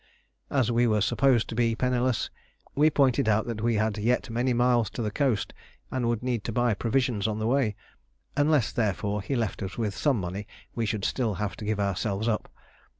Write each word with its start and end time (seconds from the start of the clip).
As 0.49 0.71
we 0.71 0.87
were 0.87 0.99
supposed 0.99 1.47
to 1.49 1.53
be 1.53 1.75
penniless, 1.75 2.31
we 2.73 2.89
pointed 2.89 3.29
out 3.29 3.45
that 3.45 3.61
we 3.61 3.75
had 3.75 3.99
yet 3.99 4.31
many 4.31 4.51
miles 4.51 4.89
to 4.89 5.03
the 5.03 5.11
coast 5.11 5.53
and 5.91 6.07
would 6.07 6.23
need 6.23 6.43
to 6.45 6.51
buy 6.51 6.73
provisions 6.73 7.27
on 7.27 7.37
the 7.37 7.45
way: 7.45 7.75
unless, 8.35 8.71
therefore, 8.71 9.21
he 9.21 9.35
left 9.35 9.61
us 9.61 9.77
with 9.77 9.95
some 9.95 10.19
money 10.19 10.47
we 10.73 10.87
should 10.87 11.05
still 11.05 11.35
have 11.35 11.55
to 11.57 11.65
give 11.65 11.79
ourselves 11.79 12.27
up. 12.27 12.51